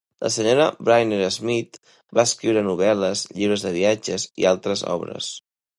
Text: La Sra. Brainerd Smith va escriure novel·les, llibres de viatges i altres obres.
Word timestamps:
La 0.25 0.29
Sra. 0.35 0.63
Brainerd 0.87 1.35
Smith 1.35 1.77
va 2.19 2.25
escriure 2.31 2.65
novel·les, 2.71 3.25
llibres 3.39 3.69
de 3.69 3.77
viatges 3.81 4.31
i 4.45 4.51
altres 4.55 4.89
obres. 4.99 5.35